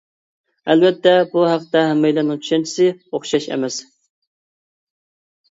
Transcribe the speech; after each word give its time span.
ئەلۋەتتە 0.73 1.11
بۇ 1.33 1.43
ھەقتە 1.47 1.83
ھەممەيلەننىڭ 1.89 2.41
چۈشەنچىسى 2.47 2.89
ئوخشاش 3.19 3.49
ئەمەس. 3.53 3.79